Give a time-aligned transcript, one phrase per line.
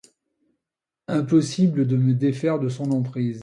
[1.09, 3.29] Impossible de me défaire de son emprise.